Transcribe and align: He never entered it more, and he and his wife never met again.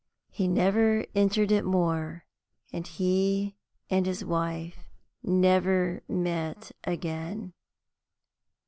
He 0.31 0.47
never 0.47 1.05
entered 1.13 1.51
it 1.51 1.63
more, 1.63 2.25
and 2.73 2.87
he 2.87 3.55
and 3.87 4.07
his 4.07 4.25
wife 4.25 4.79
never 5.21 6.01
met 6.09 6.71
again. 6.83 7.53